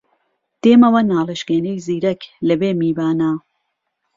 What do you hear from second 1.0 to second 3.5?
ناڵەشکێنەی زیرەک لەوێ میوانە